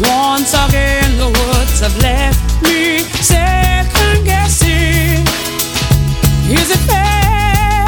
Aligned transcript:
Once 0.00 0.54
again, 0.54 1.18
the 1.18 1.26
words 1.26 1.80
have 1.80 1.96
left 1.98 2.62
me 2.62 2.98
second 3.22 4.24
guessing. 4.24 5.22
Is 6.50 6.70
it 6.70 6.82
fair? 6.88 7.84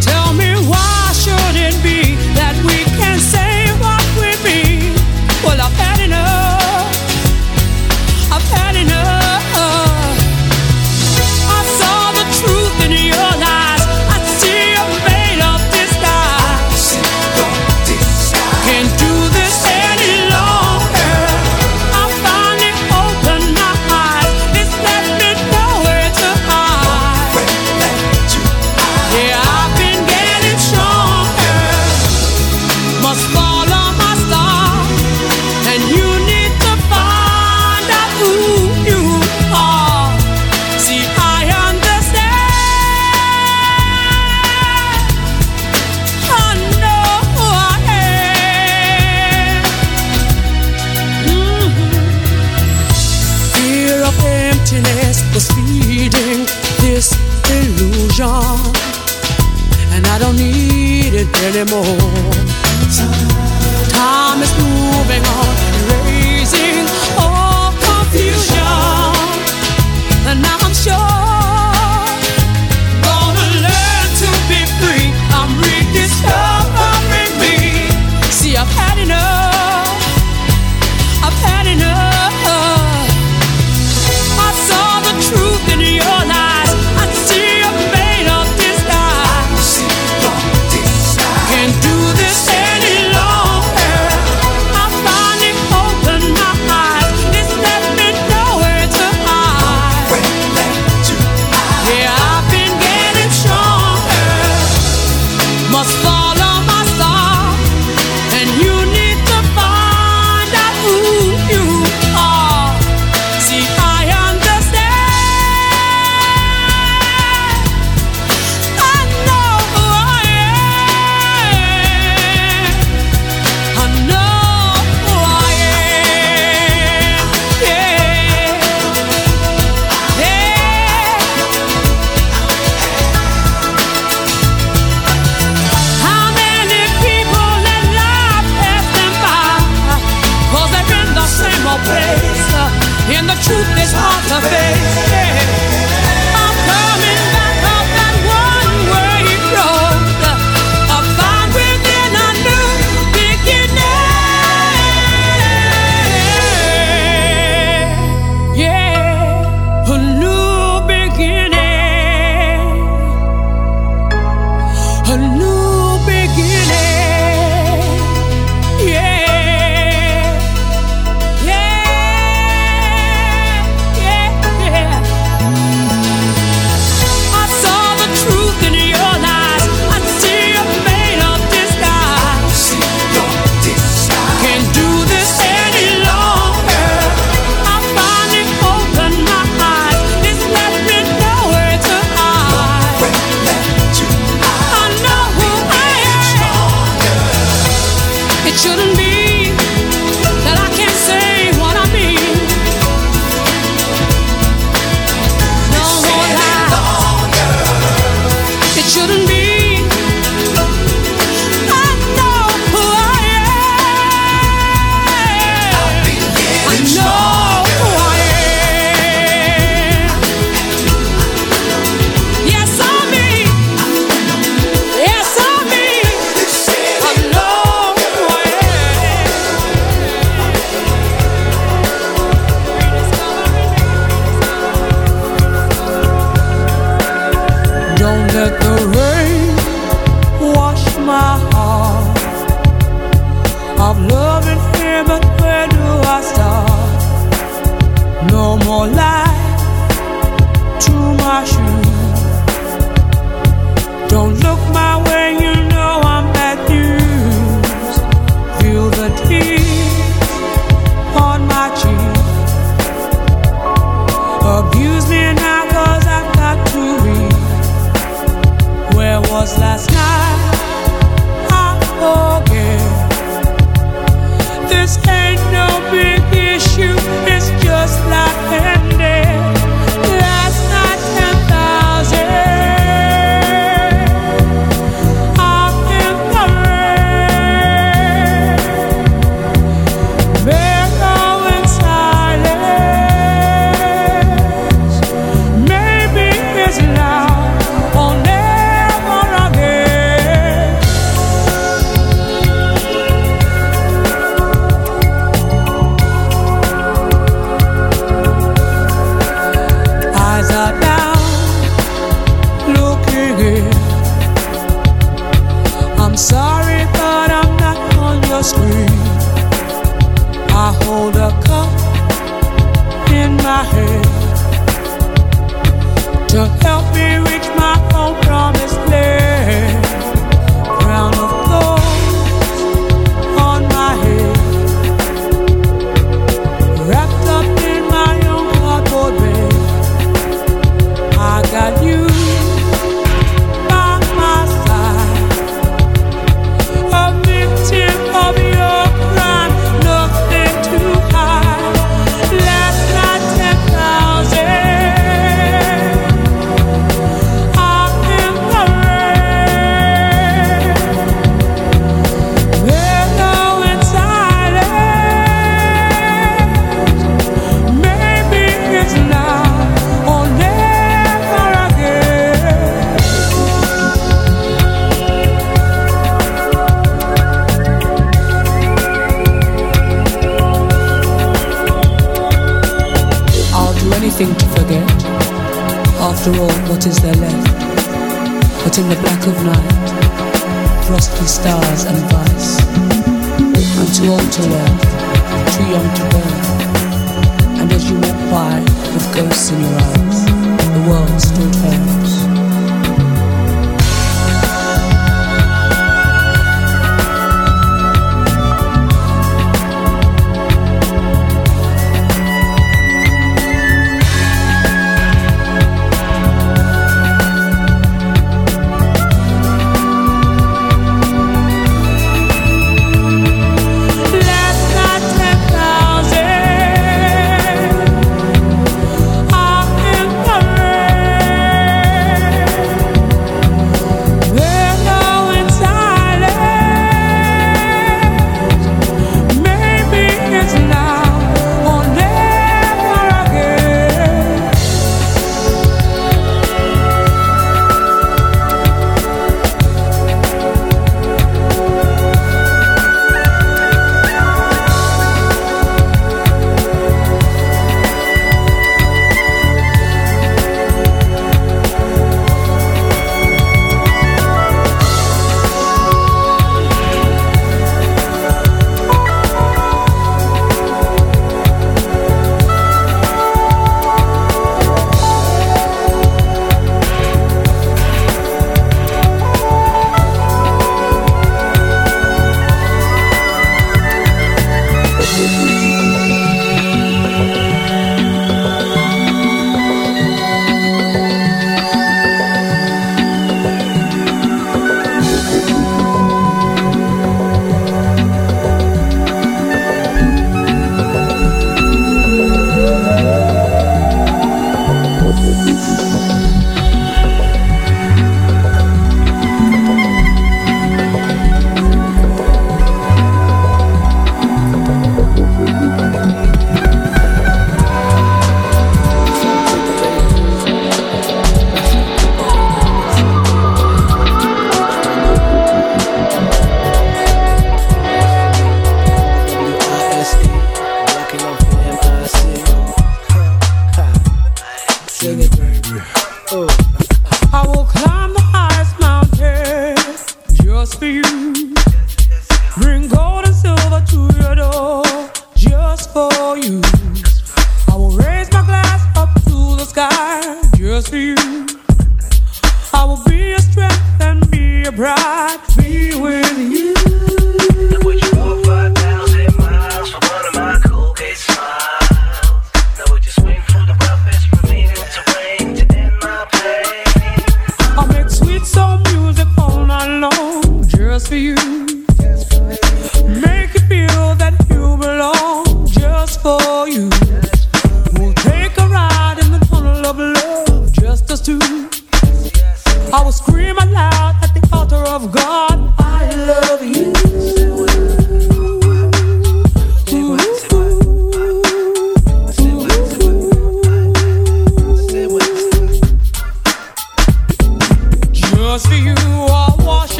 Tell 0.00 0.32
me 0.34 0.54
why 0.68 1.12
should 1.14 1.56
it 1.56 1.82
be 1.82 2.16
that 2.34 2.56
we 2.64 2.84
can 2.98 3.18
say? 3.18 3.51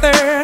together. 0.00 0.39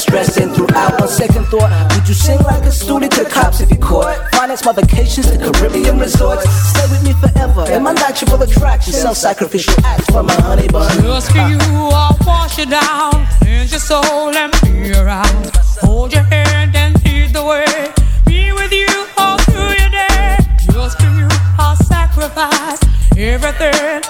stressing 0.00 0.48
throughout. 0.54 1.00
On 1.00 1.08
second 1.08 1.44
thought, 1.46 1.70
would 1.94 2.08
you 2.08 2.14
sing 2.14 2.38
like 2.40 2.64
a 2.64 2.72
student 2.72 3.12
to 3.12 3.24
cops 3.24 3.60
if 3.60 3.70
you 3.70 3.76
caught? 3.76 4.16
Finance 4.32 4.64
my 4.64 4.72
vacations 4.72 5.30
to 5.30 5.38
Caribbean 5.38 5.98
resorts. 5.98 6.48
Stay 6.72 6.86
with 6.90 7.04
me 7.04 7.12
forever 7.20 7.70
in 7.70 7.82
my 7.82 7.92
natural 7.92 8.42
attraction. 8.42 8.92
Self 8.92 9.16
sacrificial 9.16 9.74
acts 9.84 10.06
for 10.06 10.22
my 10.22 10.34
honey 10.34 10.68
bun. 10.68 10.90
Just 11.02 11.30
for 11.32 11.38
you, 11.38 11.58
I'll 11.60 12.16
wash 12.26 12.58
you 12.58 12.66
down. 12.66 13.26
Cleanse 13.40 13.70
your 13.70 13.80
soul 13.80 14.34
and 14.34 14.52
be 14.62 14.92
around. 14.92 15.50
Hold 15.82 16.12
your 16.12 16.24
hand 16.24 16.74
and 16.74 16.92
lead 17.04 17.32
the 17.34 17.44
way. 17.44 17.92
Be 18.26 18.52
with 18.52 18.72
you 18.72 18.88
all 19.18 19.38
through 19.38 19.74
your 19.80 19.90
day. 19.90 20.38
Just 20.72 20.98
for 20.98 21.10
you, 21.18 21.28
I'll 21.58 21.76
sacrifice 21.76 22.80
everything. 23.16 24.09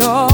todo. 0.00 0.29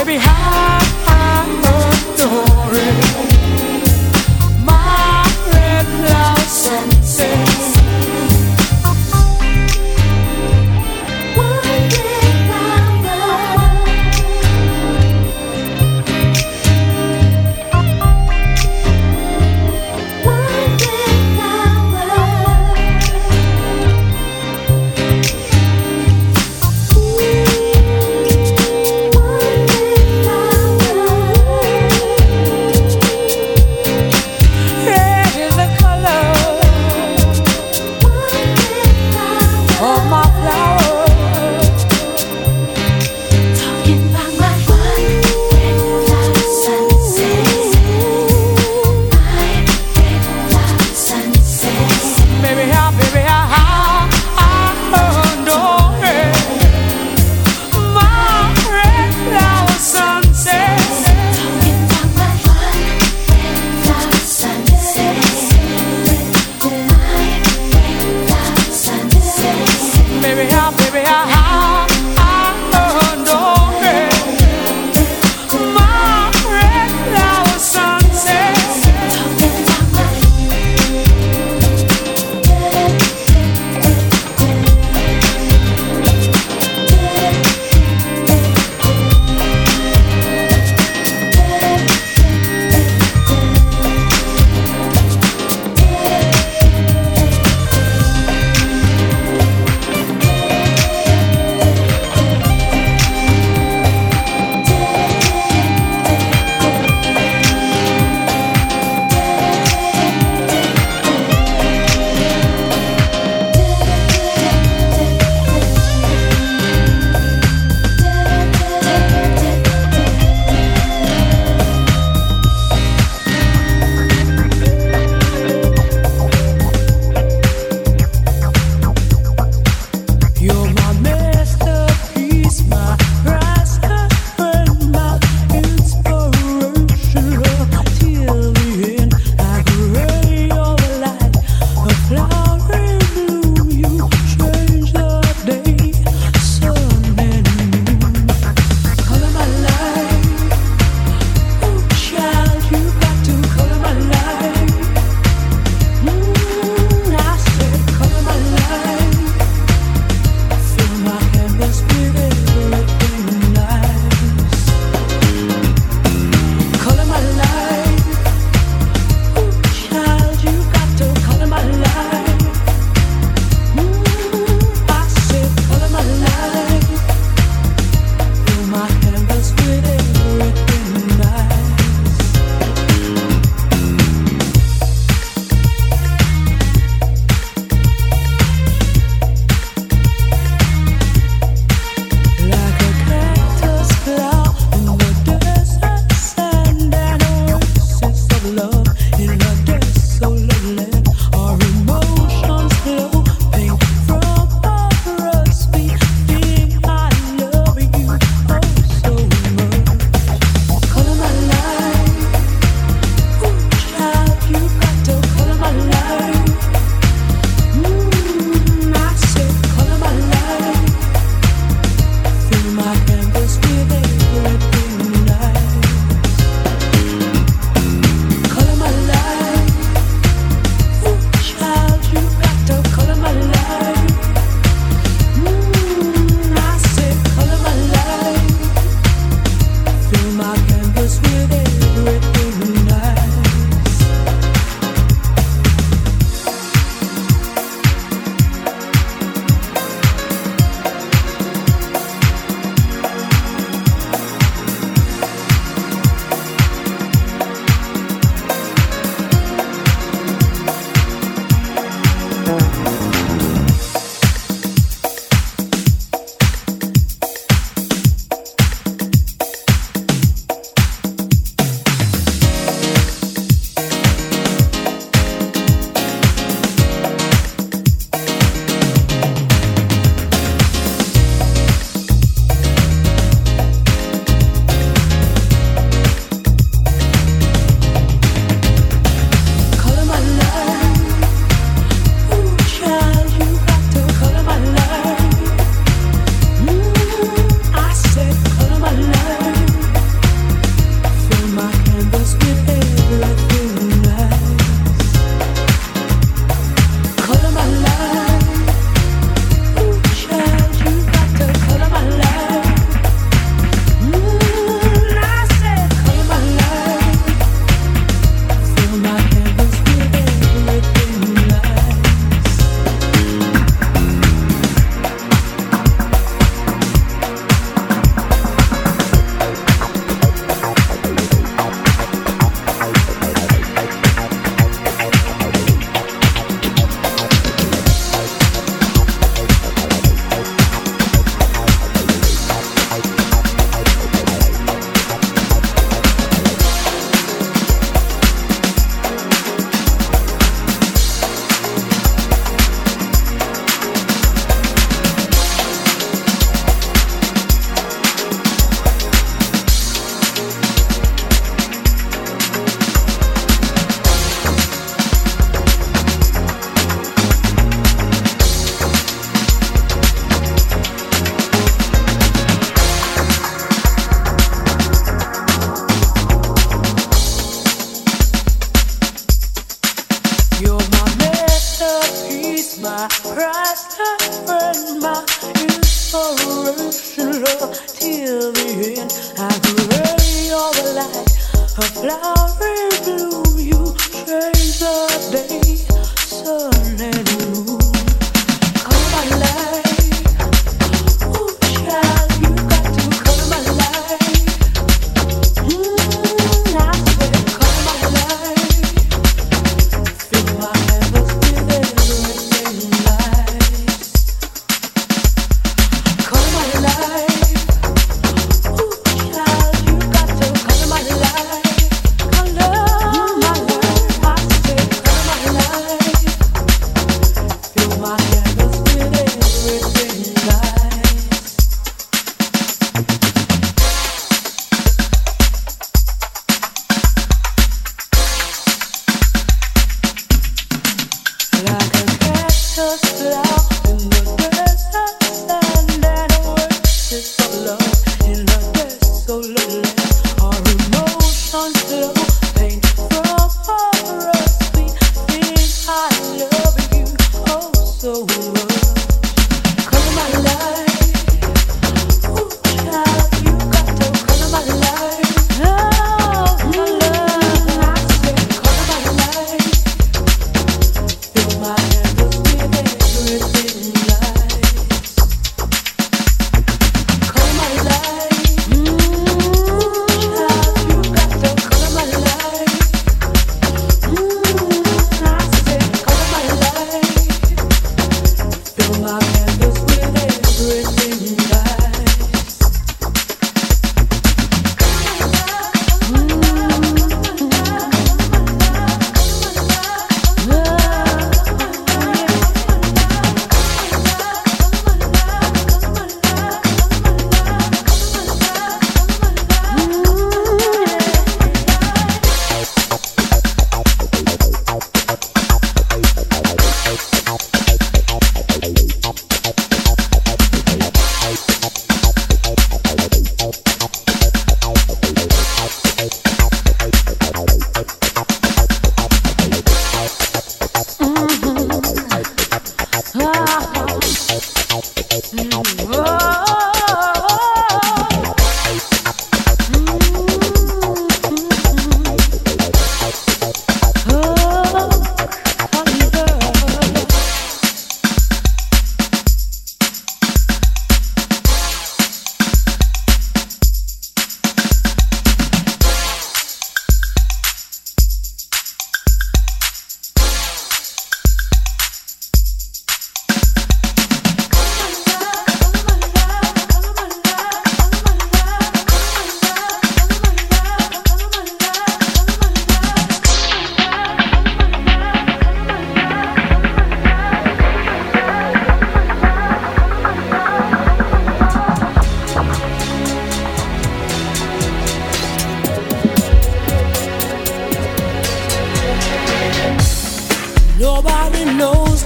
Baby, 0.00 0.16
how? 0.16 0.79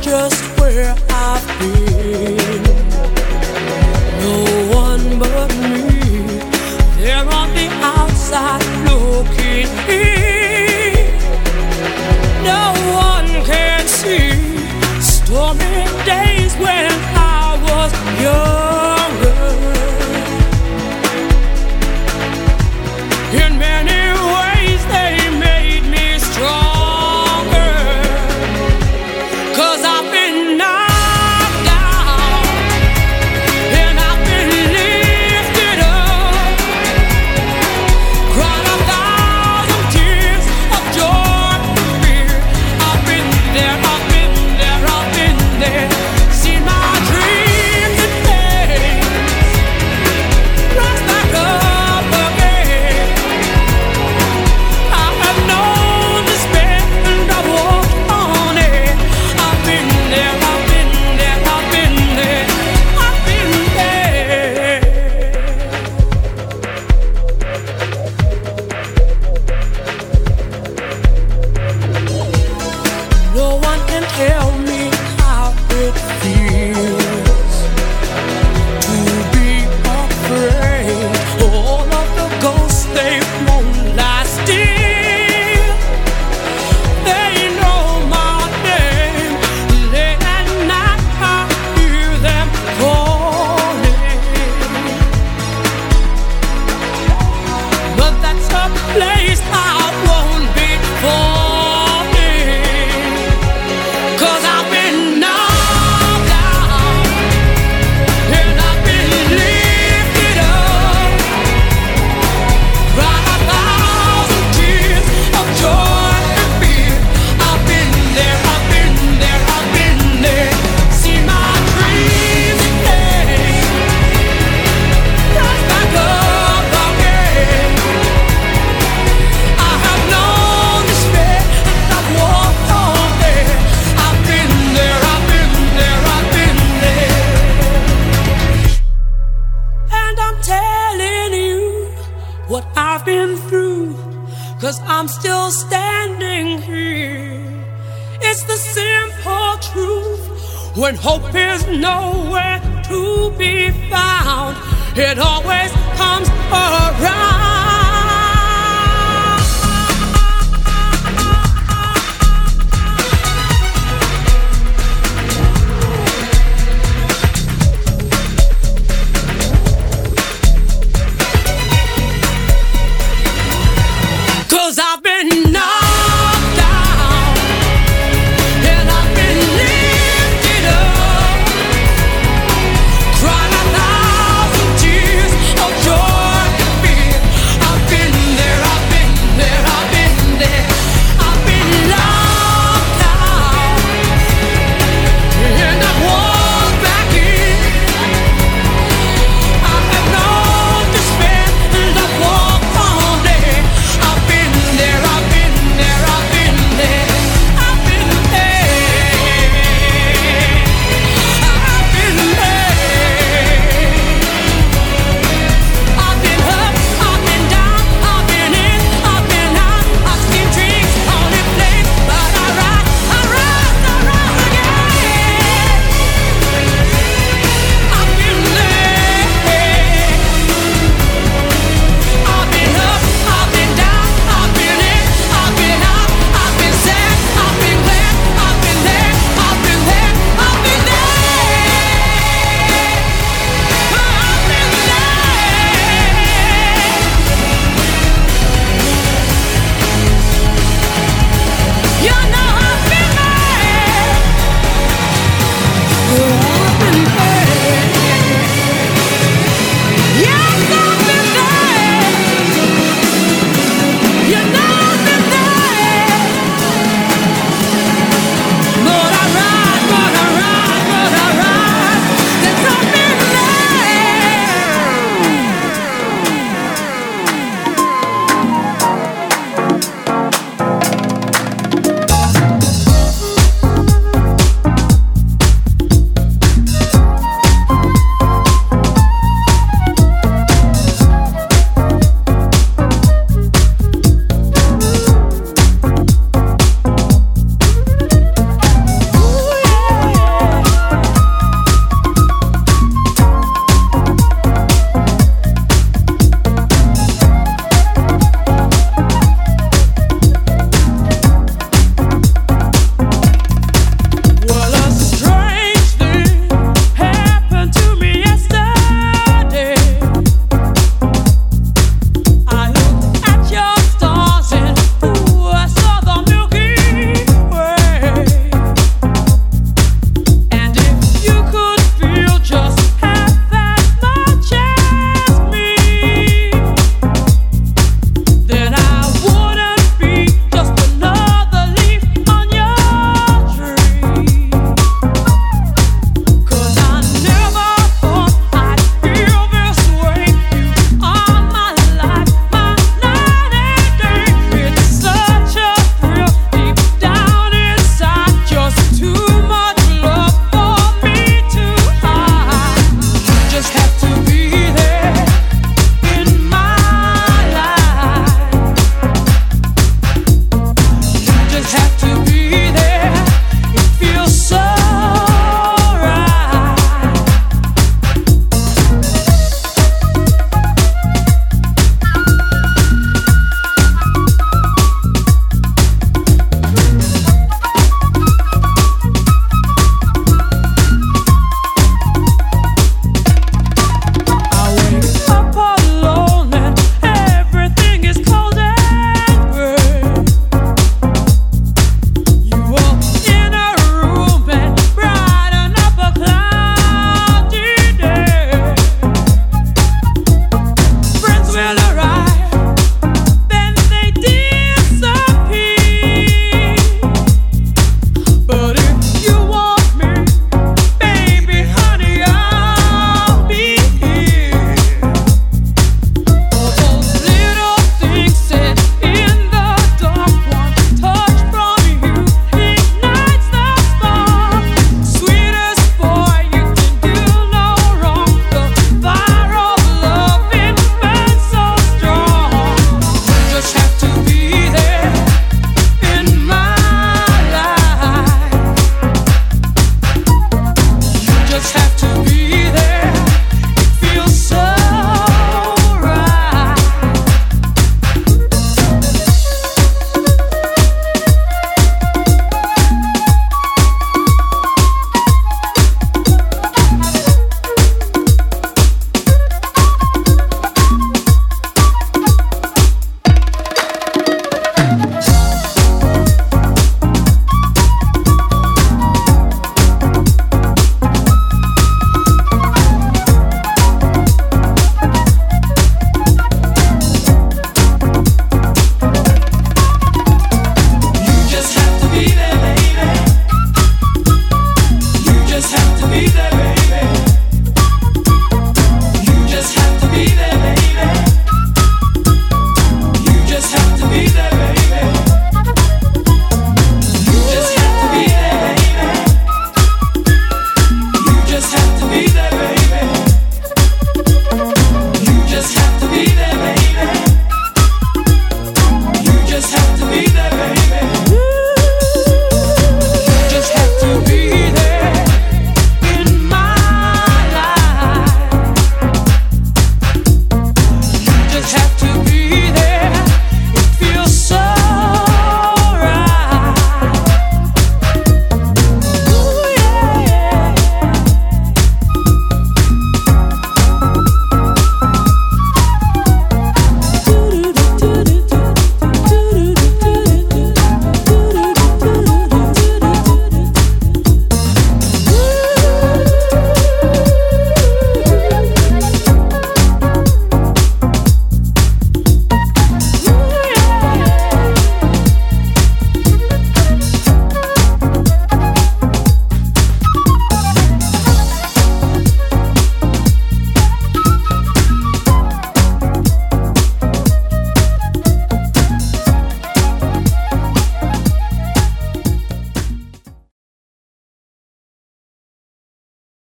Tell 0.05 1.94